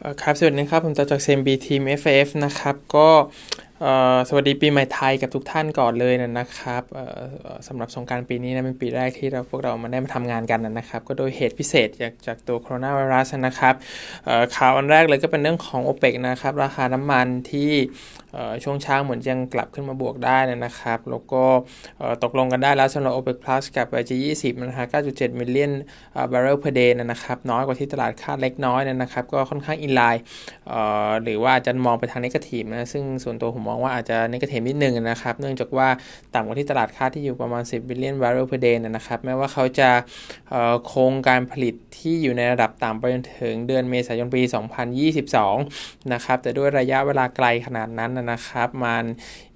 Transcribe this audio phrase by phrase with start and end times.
[0.00, 3.08] ครับสวัสดีครับ ผมจะจากเซมบีทีม FF นะครับ ก็
[4.28, 6.82] สวัสดีปีใหม่ไทยกับทุกท่านก่อนเลยนะครับ
[7.68, 13.74] สำหรับสงการปีนี้นะเป็นปีแรกที่เราพวกเรามาได้มาทำงานกันนะครับ ก็โดยเหตุพิเศษจากจากตัวโคโรนาไวรัสนะครับ
[14.56, 17.70] ข่าวอันแรกเลยก็เป็นเรื่องของ o p e ปนะครับ ราคาน้ำมันที่
[18.64, 21.44] ช่วงเช้าเหมือนยังกลับขึ้นมาบวกได้นะครับ แล้วก็
[22.22, 25.72] ตกลงกันได้แล้วสำหรับ OPEC Plus กับ IG20 นะฮะ9.7 million
[26.32, 30.22] barrel per day นะครับ น้อยกว่าที่ตลาดคาดเล็กน้อยนะครับ ก็ค่อนข้าง inline
[31.22, 35.88] หรือว่าจะมองไปทาง negative นะซึ่งส่วนตัวผมมองว่าอาจจะ negative นิดนึงนะครับ เนื่องจากว่า
[36.34, 39.90] ต่ำกว่าที่ตลาดคาดที่อยู่ประมาณ 10มิลเลียนบาร์เรล per day นะครับ แม้ว่าเขาจะ
[40.86, 44.42] โครงการผลิตที่อยู่ในระดับต่ำไปจนถึงเดือนเมษายนปี
[45.26, 49.04] 2022 นะครับ แต่ด้วยระยะเวลาไกลขนาดนั้นนะครับ มัน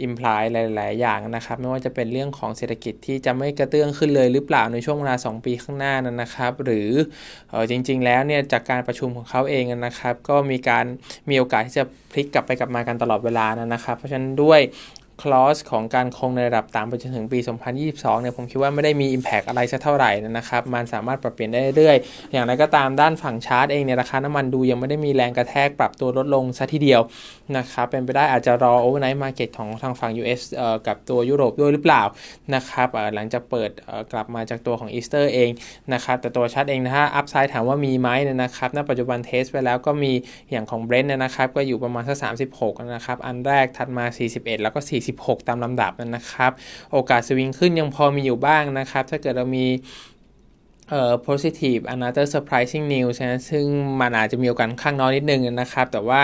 [0.02, 0.42] imply
[0.76, 6.88] หลาย ๆ อย่างนะครับ ไม่ว่าจะเป็นเรื่องของเศรษฐกิจที่จะไม่กระเตื้องขึ้นเลยหรือเปล่าในช่วงเวลา 2 ปีข้างหน้านั้นนะครับ หรือ
[7.52, 10.84] อจริง ๆ แล้วเนี่ยจากการประชุมของเขาเองนะครับ ก็มีการ
[11.30, 14.60] มีโอกาสที่จะพลิกกลับไปกลับมากันตลอดเวลานะครับเพราะฉะนั้นด้วย
[15.22, 17.38] คลอสของการคงในระดับตามไปจนถึงปี
[17.80, 27.00] 2022 เนี่ยผมคิดว่าไม่ได้มี Impact อะไรสักเท่าไหร่นะครับ มันสามารถปรับเปลี่ยนได้เรื่อยๆ อย่างไรก็ตามด้านฝั่งชาร์ตเองเนี่ยราคาน้ำมันดูยังไม่ได้มีแรงกระแทกปรับตัวลดลงซะทีเดียว
[27.56, 32.02] นะครับ เป็นไปได้อาจจะรอ overnight market ของทางฝั่ง US เอ่อกับตัวยุโรปด้วยหรือเปล่า
[32.54, 33.70] นะครับหลังจากเปิด
[34.12, 35.50] กลับมาจากตัวของอีสเตอร์เอง
[35.92, 38.08] นะครับแต่ตัวชาร์ตเองนะฮะ upside ถามว่ามีไหม
[38.42, 40.12] นะครับณปัจจุบัน test ไปแล้วก็มี
[40.50, 42.16] อย่างของ Brent นะครับก็อยู่ประมาณสัก
[42.50, 46.52] 36นะครับอันแรกถัดมา 41 แล้วก็46 ตามลำดับนะครับ
[46.92, 49.66] โอกาสสวิงขึ้นยังพอมีอยู่บ้างนะครับ ถ้าเกิดเรามี
[50.90, 53.66] เอ่อ positive another surprising news นะซึ่ง
[54.00, 56.20] มันอาจจะมีโอกาสค่อนข้างน้อยนิดนึงนะครับ แต่ว่า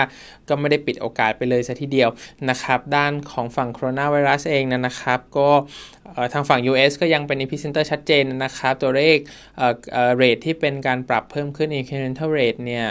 [0.49, 2.09] ก็ไม่ได้ปิดโอกาสไปเลยซะทีเดียว
[2.49, 5.49] นะครับ ด้านของฝั่งโคโรนาไวรัสเองนะครับ ก็
[6.33, 9.17] ทางฝั่ง US ก็ยังเป็น epicenter ชัดเจนนะครับ ตัวเลข
[10.15, 12.87] rate ที่เป็นการปรับเพิ่มขึ้น incremental rate เนี่ย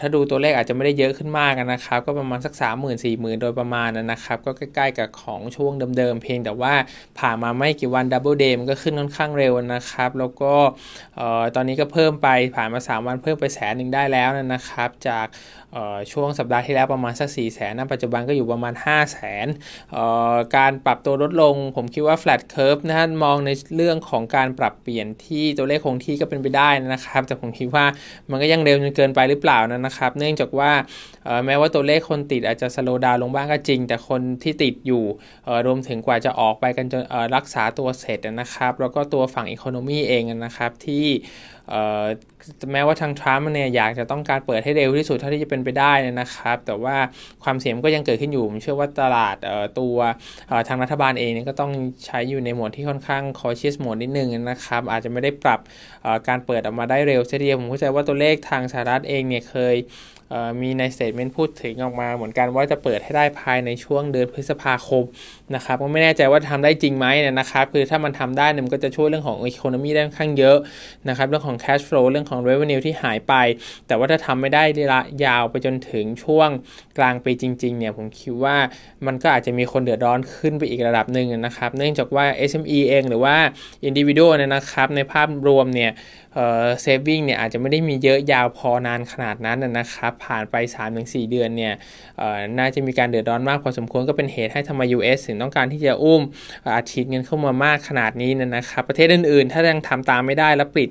[0.00, 6.74] ถ้าดูตัวเลขอาจจะไม่ได้เยอะขึ้นมากนะครับ ก็ประมาณสัก 3 0 0 0 0 4 0 0 0 โดยประมาณนะครับ ก็ใกล้ๆกับของช่วงเดิมๆ เพียงแต่ว่า
[7.18, 10.54] ผ่านมาไม่กี่วัน double เลยมันก็ขึ้นค่อนข้างเร็วนะครับ แล้วก็
[11.54, 15.26] ตอนนี้ก็เพิ่มไปผ่านมา 3 วันเพิ่มไปแสนหนึ่งได้แล้วนะครับ จาก
[16.12, 19.46] ช่วงสัปดาห์ที่แล้วประมาณสัก4 0 0แสนปัจจุบันก็อยู่ประมาณ 5 0 0แสน
[20.56, 27.84] การปรับตัวลดลง ผมคิดว่า flat curve นะมองในเรื่องของการปรับเปลี่ยนที่ตัวเลขคงที่ก็เป็นไปได้นะครับ แต่ผมคิดว่า
[28.30, 30.70] มันก็ยังเร็วจนเกินไปหรือเปล่านะครับ เนื่องจากว่า
[31.46, 35.04] แม้ว่าตัวเลขคนติดอาจจะสโลดาลงบ้างก็จริง แต่คนที่ติดอยู่
[35.66, 37.02] รวมถึงกว่าจะออกไปกันจน
[37.36, 41.06] รักษาตัวเสร็จนะครับ แล้วก็ตัวฝั่ง economy เองนะครับที่
[42.72, 46.96] แม้ว่าทางทรัมป์เนี่ยอยากจะต้องการเปิดให้เร็วที่สุดเท่าที่จะเป็นไปได้นะครับ แต่ว่า
[47.44, 49.36] ความเสี่ยงก็ยังเกิดขึ้นอยู่ผมเชื่อว่าตลาด
[49.78, 49.96] ตัว
[50.68, 51.72] ทางรัฐบาลเองก็ต้อง
[52.06, 55.60] ใช้อยู่ในโหมดที่ค่อนข้าง cautious mode นิดนึงนะครับ อาจจะไม่ได้ปรับ
[56.28, 59.76] การเปิดออกมาได้เร็วเสียทีเดียวผมเข้าใจว่าตัวเลขทางสหรัฐเองเนี่ยเคย
[60.62, 65.04] มีใน statement พูดถึงออกมาเหมือนกันว่าจะเปิดให้ได้ภายในช่วงเดือนพฤษภาคม
[65.54, 67.06] นะครับก็ไม่แน่ใจว่าทำได้จริงไหม
[67.40, 70.56] นะครับคือถ้ามันทำได้เนี่ยมันก็จะช่วยเรื่องของอีโคโนมีได้ค่อนข้างเยอะ
[71.08, 73.34] นะครับเรื่องของ cash flow เรื่องของ revenue ที่หายไป
[73.86, 76.48] แต่ว่าถ้าทำไม่ได้ระยะยาวไปจนถึงช่วง
[76.98, 78.56] กลางปีจริงๆเนี่ยผมคิดว่า
[79.06, 83.36] มันก็อาจจะมีคนเดือดร้อนขึ้นไปอีกระดับหนึ่งนะครับ เนื่องจากว่า SME เองหรือว่า
[83.88, 85.92] individual เนี่ยนะครับในภาพรวมเนี่ย
[86.80, 90.54] เซฟวิ่งเนี่ยอาจจะไม่ได้มีเยอะยาวพอนานขนาดนั้นนะครับผ่านไป
[90.92, 91.74] 3-4 เดือนเนี่ย
[92.58, 96.22] น่าจะมีการเดือดร้อนมากพอสมควรก็เป็นเหตุให้ทำไม US ถึงต้องการที่จะอุ้ม
[96.76, 100.90] อาชีพเงินเข้ามามากขนาดนี้นะครับ ประเทศอื่นๆ ถ้ายังทำตามไม่ได้แล้วปิด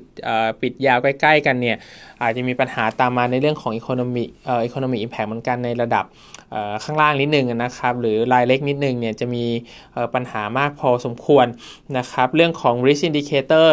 [0.61, 1.77] ปิดยาวใกล้ ๆ กันเนี่ย
[2.21, 6.05] อาจจะมีปัญหาตามมาในเรื่องของอีโคโนมีเอ่ออีโคโนมีอิมแพคเหมือนกันในระดับ
[6.83, 9.45] ข้างล่างนิดนึงนะครับ หรือรายเล็กนิดนึงเนี่ยจะมี
[10.13, 11.45] ปัญหามากพอสมควร
[11.97, 13.69] นะครับ เรื่องของ risk indicator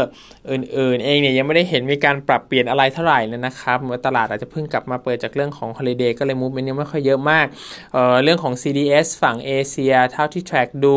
[0.51, 7.47] อื่นๆ เองเนี่ยยังไม่ได้เห็นมีการปรับเปลี่ยนอะไรเท่าไหร่เลยนะครับเมื่อตลาดอาจจะเพิ่งกลับมาเปิดจากเรื่องของ holiday ก็เลยมูฟมันยังไม่ค่อยเยอะมาก
[7.93, 10.97] เรื่องของ CDS ฝั่งเอเชียเท่าที่ track ดู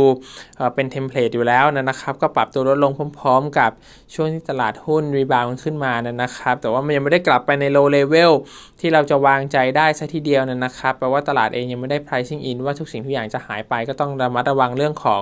[0.75, 3.71] เป็น template อยู่แล้วนะครับ ก็ปรับตัวลดลงพร้อม ๆ กับ
[4.13, 5.93] ช่วงที่ตลาดหุ้น rebound ขึ้นมา
[6.23, 8.31] นะครับ แต่ว่ามันยังไม่ได้กลับไปใน low level
[8.79, 15.21] ที่เราจะวางใจได้ซะทีเดียวนะครับแปลว่าตลาดเองยังไม่ได้ pricing in ว่าทุกสิ่งทุกอย่างจะหายไปก็ต้องระมัดระวังเรื่องของ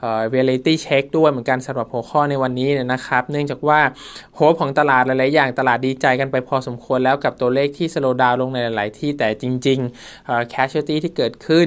[0.00, 3.80] เอ่อ reality check ด้วยเหมือนกันสำหรับหัวข้อในวันนี้นะครับ เนื่องจากว่า
[4.34, 11.66] hope ของตลาดหลายๆอย่างตลาดดีใจกันไปพอสมควรแล้วกับตัวเลขที่ slow down ลงในหลาย ๆ ที่แต่จริงๆเอ่อ casualty ที่เกิดขึ้น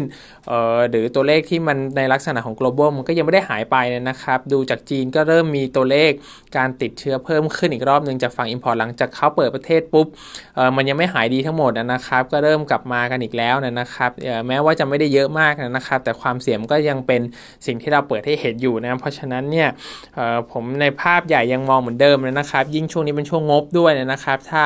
[0.89, 3.75] หรือตัวเลขที่มันในลักษณะของ global มันก็ยังไม่ได้หายไป
[4.09, 6.11] นะครับ ดูจากจีนก็เริ่มมีตัวเลข
[6.57, 10.07] การติดเชื้อเพิ่มขึ้นอีกรอบหนึ่งจากฝั่ง import หลังจากเขาเปิดประเทศปุ๊บ
[10.75, 14.11] มันยังไม่หายดีทั้งหมดนะครับ ก็เริ่มกลับมากันอีกแล้วนะครับ
[14.47, 17.21] แม้ว่าจะไม่ได้เยอะมากนะครับ แต่ความเสี่ยงก็ยังเป็น
[17.65, 19.69] สิ่งที่เราเปิดให้เห็นอยู่นะเพราะฉะนั้นเนี่ย
[20.51, 24.65] ผมในภาพใหญ่ยังมองเหมือนเดิมนะครับ ยิ่งช่วงวงนี้เป็นช่วงงบด้วยนะครับ ถ้า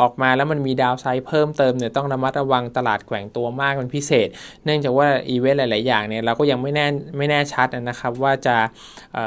[0.00, 4.28] ออกมาแล้วมันมีดาวไซด์เพิ่มเติมเนี่ยต้องระมัดระวังตลาดแกว่งตัวมากเป็นพิเศษ
[4.64, 6.86] เนื่องจากว่าอีเวนต์หลาย ๆ อย่างเนี่ยเราก็ยังไม่แน่
[7.18, 8.56] ไม่แน่ชัดนะครับ ว่าจะ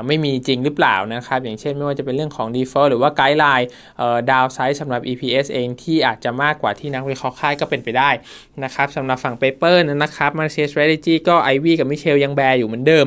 [0.08, 8.10] ไม่มีจริงหรือเปล่านะครับ อย่างเช่นไม่ว่าจะเป็นเรื่องของ default หรือว่า guideline downside สำหรับ EPS เองที่อาจจะมากกว่าที่นักวิเคราะห์คาดก็เป็นไปได้
[8.64, 13.06] นะครับสำหรับฝั่ง paper นะครับ Market Strategy ก็ไอวี่กับมิเชลยัง bear อยู่เหมือนเดิม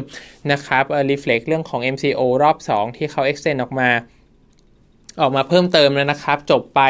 [0.53, 3.91] นะครับเอ่อ reflect เรื่องของ MCO รอบ 2 ที่เขา extend ออกมา
[5.21, 6.81] ออกมาเพิ่มเติมแล้วนะครับ จบไป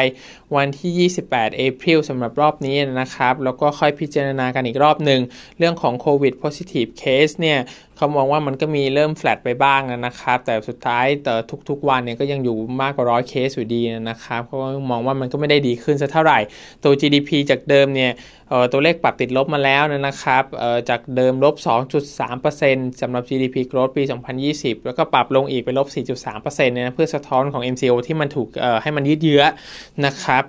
[0.55, 5.21] วันที่ 28 เอพิลสำหรับรอบนี้นะครับ แล้วก็ค่อยพิจารณากันอีกรอบหนึ่ง
[5.57, 7.59] เรื่องของโควิด positive case เนี่ย
[8.03, 11.33] เขามองว่ามันก็มีเริ่มแฟลตไปบ้างนะครับ แต่สุดท้ายแต่
[11.69, 14.57] ทุกๆวันเนี่ยก็ยังอยู่มากกว่าร้อยเคสอยู่ดีนะครับเขา
[14.91, 16.39] มองว่ามันก็ไม่ได้ดีขึ้นสักเท่าไหร่
[16.83, 18.11] ตัว GDP จากเดิมเนี่ย
[18.71, 20.43] ตัวเลขปรับติดลบมาแล้วนะครับ
[20.89, 21.55] จากเดิมลบ
[22.27, 24.03] 2.3%สำหรับ GDP growth ปี
[24.43, 25.87] 2020 แล้วก็ปรับลงอีกไปลบ
[26.25, 28.47] 4.3%เนี่ยเพื่อสะท้อนของ MCO ที่มันถูก
[28.81, 29.43] ให้มันยืดเยื้อ
[30.05, 30.43] นะครับ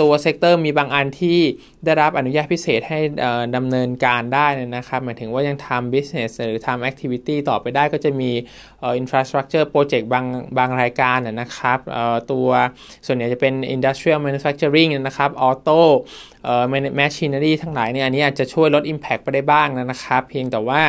[0.00, 1.38] ตัว sector มีบางอันที่
[1.86, 2.98] ได้รับอนุญาตพิเศษให้
[3.56, 4.46] ดำเนินการได้
[4.76, 8.30] นะครับ หมายถึงว่ายังทำ business หรือทำ activity ต่อไปได้ก็จะมี
[9.00, 10.26] infrastructure project บาง
[10.58, 11.78] บางรายการนะครับ
[12.32, 12.48] ตัว
[13.06, 15.80] ส่วนใหญ่จะเป็น industrial manufacturing นะครับ auto
[17.00, 20.82] machinery ทั้งหลายเนี่ยอันนี้อาจจะช่วยลด impact ไปได้บ้างนะครับ เพียงแต่ว่า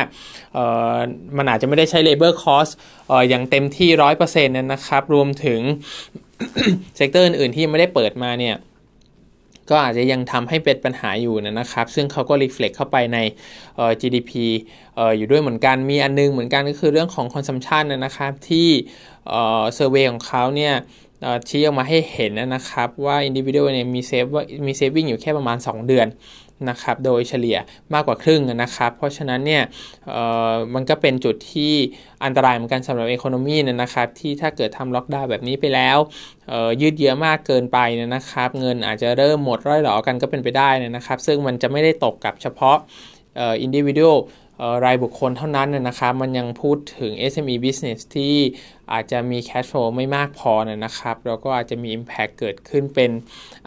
[1.36, 2.72] มันอาจจะไม่ได้ใช้ labor cost
[3.10, 5.60] อออย่างเต็มที่ 100%นะครับ รวมถึง
[6.96, 8.56] sector อื่นๆที่ไม่ได้เปิดมาเนี่ย
[9.70, 13.18] ก็อาจจะยังทำให้เป็นปัญหาอยู่นะครับ ซึ่งเขาก็ reflect เข้าไปใน
[14.00, 14.30] GDP
[15.16, 18.68] อยู่ด้วยเหมือนกัน มีอันนึงเหมือนกันก็คือเรื่องของ consumption นะครับ ที่
[19.26, 20.74] survey ของเขาเนี่ย
[21.48, 24.24] ชี้ออกมาให้เห็นนะครับว่า individual เนี่ยมี save
[24.66, 26.06] มี saving อยู่แค่ประมาณ 2 เดือน
[26.68, 27.58] นะครับโดยเฉลี่ย
[27.94, 29.62] มากกว่าครึ่งนะครับ เพราะฉะนั้นเนี่ย
[30.74, 31.74] มันก็เป็นจุดที่
[32.24, 35.98] อันตรายเหมือนกันสำหรับอีโคโนมีนะครับ ที่ถ้าเกิดทำล็อกดาวน์แบบนี้ไปแล้ว
[36.80, 37.78] ยืดเยื้อมากเกินไป
[38.14, 42.76] นะครับ เงินอาจจะเริ่มหมดร่อยหลอกันก็เป็นไปได้นะครับ ซึ่งมันจะไม่ได้ตกกับเฉพาะ
[43.38, 44.14] อินดิวิเดียล
[44.84, 48.34] รายบุคคลเท่านั้นนะครับ มันยังพูดถึง SME business ที่
[48.92, 53.10] อาจจะมี cash flow ไม่มากพอนะครับ แล้วก็อาจจะมี impact เกิดขึ้นเป็น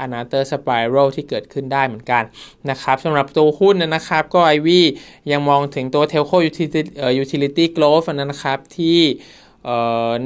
[0.06, 2.24] another spiral ที่เกิดขึ้นได้เหมือนกัน
[2.70, 4.70] นะครับสำหรับตัวหุ้นนะครับ ก็ IV
[5.32, 6.82] ยังมองถึงตัว telco utility
[7.24, 9.00] utility growth นะครับที่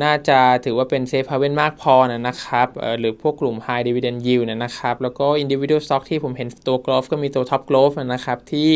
[0.04, 2.68] น่าจะถือว่าเป็นเซฟฮาเวนมากพอนะครับ
[3.00, 8.70] หรือพวกกลุ่ม High Dividend Yield นะครับ แล้วก็ Individual Stock ที่ผมเห็นตัว Growth ก็มีตัว Top Growth นะครับ ที่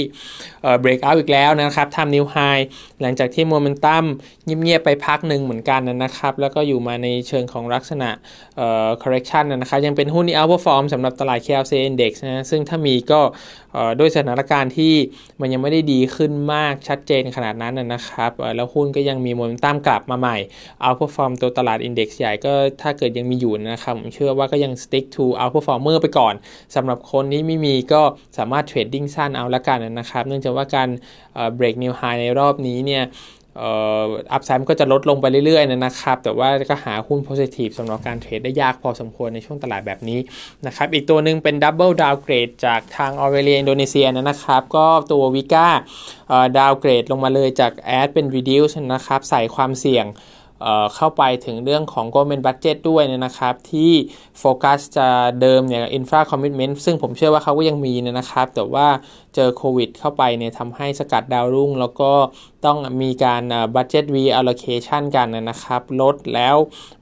[0.61, 2.63] เอ่อ Break out อีกแล้วนะครับทำ New High
[3.01, 4.03] หลังจากที่ Momentum
[4.45, 8.09] เงียบๆไปพักหนึ่งเหมือนกันนะครับ แล้วก็อยู่มาในเชิงของลักษณะ
[8.57, 13.21] เอ่อ correction นะครับยังเป็นหุ้นที่ outperform สำหรับตลาด KLCI Index นะซึ่งถ้ามีก็
[13.99, 14.93] ด้วยสถานการณ์ที่
[15.41, 20.37] มันยังไม่ได้ดีขึ้นมากชัดเจนขนาดนั้นนะครับแล้วหุ้นก็ยังมีโมเมนตัมกลับมาใหม่
[20.81, 26.33] outperform ตัวตลาด index ใหญ่ก็ถ้าเกิดยังมีอยู่นะครับ ผมเชื่อว่าก็ยัง stick to outperformer ไปก่อน
[26.75, 28.01] สำหรับคนที่ไม่มีก็
[28.37, 30.89] สามารถ trading สั้นเอาละกันนะครับ เนื่องจากว่าการ
[31.57, 33.05] break new high ในรอบนี้เนี่ย
[33.61, 40.19] upside มันก็จะลดลงไปเรื่อยๆนะครับ แต่ว่าก็หาหุ้น positive สำหรับการ trade ได้ยากพอสมควรในช่วงตลาดแบบนี้
[40.65, 50.05] นะครับ อีกตัวหนึ่งเป็น double downgrade จากทางออเรเลียอินโดนีเซียนะครับ ก็ตัว WIKA downgrade ลงมาเลยจาก add เป็น reduce นะครับ ใส่ความเสี่ยง
[50.95, 53.91] เข้าไปถึงเรื่องของ government budget ด้วยนะครับ ที่
[54.39, 55.07] โฟกัสจะ
[55.41, 58.87] เดิมเนี่ย infra commitment ซึ่งผมเชื่อว่าเขาก็ยังมีนะครับ แต่ว่า
[59.35, 62.11] เจอโควิดเข้าไปเนี่ยทำให้สกัดดาวรุ่ง แล้วก็
[62.65, 63.43] ต้องมีการ
[63.75, 66.55] budget reallocation กันนะครับลดแล้ว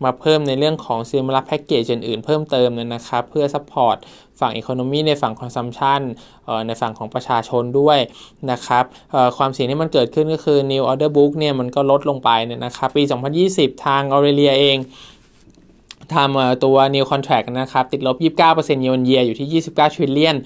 [0.04, 3.98] มาเพิ่มในเรื่องของ similar package อื่นๆเพิ่มเติมนะครับ เพื่อ support
[4.40, 6.02] ฝั่งอีโคโนมีในฝั่งคอนซัมชัน
[6.68, 8.00] ในฝั่งของประชาชนด้วย
[8.52, 8.84] นะครับ
[9.38, 13.04] ความเสี่ยงที่มันเกิดขึ้นก็คือ new order book เนี่ยมันก็ลดลงไปเนี่ยนะครับ ปี
[13.44, 14.78] 2020 ทางออเรเลียเอง
[16.16, 20.38] ทำตัว new contract นะครับ ติดลบ 29%เยนเยียอยู่ที่ 29 trillion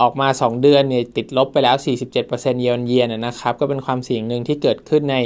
[0.00, 1.76] ออกมา 2 เดือนเนี่ยติดลบไปแล้ว
[2.18, 5.16] 47%เยนเยียนะครับ ก็เป็นความเสี่ยงหนึ่งที่เกิดขึ้นใน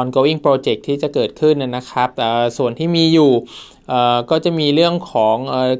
[0.00, 2.08] ongoing project ที่จะเกิดขึ้นนะครับ
[2.58, 3.32] ส่วนที่มีอยู่
[4.30, 5.36] ก็จะมีเรื่องของ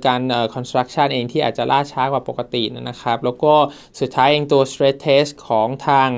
[0.06, 0.22] การ
[0.54, 3.52] construction เองที่อาจจะล่าช้ากว่าปกตินะครับ แล้วก็
[4.00, 6.10] สุดท้ายเองตัว stress test ของทาง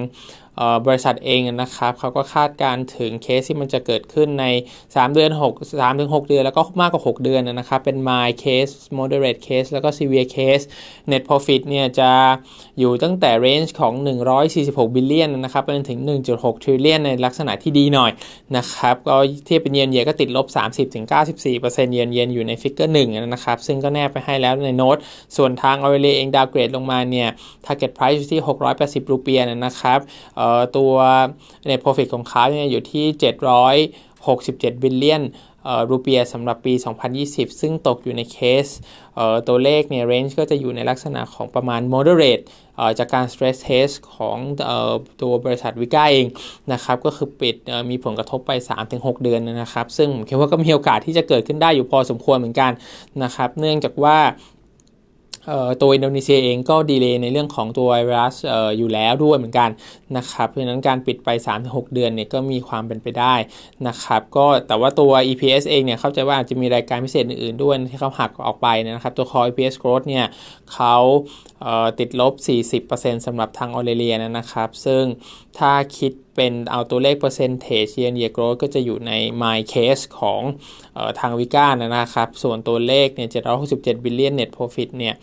[0.86, 4.44] บริษัทเองนะครับเขาก็คาดการถึงเคสที่มันจะเกิดขึ้นใน
[4.84, 10.64] 3 เดือน 6 3ถึง6เดือน แล้วก็มากกว่า 6 เดือนนะครับ เป็น mild case moderate case แล้วก็ severe case
[11.10, 12.10] net profit เนี่ยจะ
[12.78, 13.92] อยู่ตั้งแต่ range ของ
[14.44, 16.00] 146 billion นะครับไปจนถึง
[16.32, 18.10] 1.6 trillion ในลักษณะที่ดีหน่อย
[18.56, 20.46] นะครับก็เทียบเป็นเยนเยก็ติดลบ
[21.16, 24.96] 30-94%เยนเยนอยู่ใน figure หนึ่งนะครับซึ่งก็แนบไปให้แล้วในโน้ต
[25.36, 27.28] ส่วนทางออเรเลียเอง downgrade ลงมาเนี่ย
[27.66, 28.40] target price อยู่ที่
[28.74, 30.00] 680 รูเปียห์นะครับ
[30.76, 30.92] ตัว
[31.68, 33.04] net profit ของเขาเนี่ยอยู่ที่
[33.74, 35.22] 767 billion
[35.90, 36.74] รูเปียสำหรับปี
[37.16, 38.66] 2020 ซึ่งตกอยู่ในเคส
[39.48, 42.44] ตัวเลขเนี่ย range ก็จะอยู่ในลักษณะของประมาณ moderate
[42.98, 44.38] จากการ stress test ของ
[45.22, 46.26] ตัวบริษัทวิก้าเอง
[46.72, 47.56] นะครับก็คือปิด
[47.90, 48.50] มีผลกระทบไป
[48.86, 52.72] 3-6 เดือนนะครับ ซึ่งผมคิดว่าก็มีโอกาสที่จะเกิดขึ้นได้อยู่พอสมควรเหมือนกัน
[53.22, 54.18] นะครับ เนื่องจากว่า
[55.82, 59.70] ตัวอินโดนีเซียเองก็ delay ในเรื่องของตัวไวรัสออยู่แล้วด้วยเหมือนกัน
[60.16, 61.28] นะครับเพราะฉะนั้นการปิดไป
[61.62, 63.34] 3-6 เดือนเนี่ยก็มีความเป็นไปได้
[63.88, 70.26] นะครับก็แต่ว่าตัว EPS เองเนี่ยเข้าใจว่าอาจจะมีรายการพิเศษอื่นๆ ด้วยที่เขาหักออกไปนะครับตัว Core EPS growth เนี่ย
[70.74, 70.96] เขา
[71.98, 72.32] ติดลบ
[72.80, 75.02] 40%สำหรับทางออเรเลียนะครับ ซึ่ง
[75.58, 79.12] ถ้าคิด เป็นเอาตัวเลข percentage year growth ก็จะอยู่ใน
[79.42, 80.40] mild case ของ
[80.96, 83.28] ออทางวิก้านะครับ ส่วนตัวเลขเนี่ย
[83.66, 85.14] 767 billion net profit เนี่ย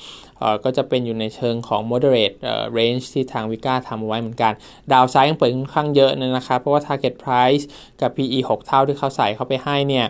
[0.63, 2.37] ก็จะเป็นอยู่ในเชิงของ moderate
[2.77, 4.53] range ที่ทางวิก้าทำไว้เหมือนกัน
[4.91, 7.63] ดาวไซด์ยังเปิดค่อนข้างเยอะนะครับ เพราะว่า target price
[8.01, 10.05] กับ PE 6 เท่าที่เขาใส่เข้าไปให้เนี่ย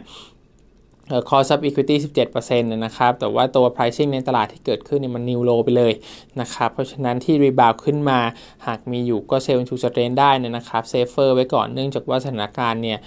[1.29, 1.95] cost of equity
[2.31, 5.93] 17%นะครับ แต่ว่าตัว pricing ในตลาดที่เกิดขึ้นเนี่ยมัน new low ไปเลย
[6.41, 8.19] นะครับ เพราะฉะนั้นที่ rebound ขึ้นมา
[8.67, 12.99] หากมีอยู่ก็ sell into strain ได้นะครับ safer ไว้ก่อน เนื่องจากว่าสถานการณ์เนี่ย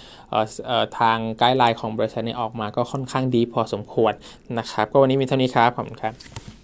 [0.99, 4.13] ทางไกด์ไลน์ของบริษัทเนี่ยออกมาก็ค่อนข้างดีพอสมควร
[4.57, 6.56] นะครับ ก็วันนี้มีเท่านี้ครับ ขอบคุณครับ